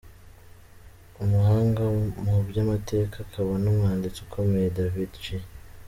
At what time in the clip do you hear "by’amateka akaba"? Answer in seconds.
2.47-3.51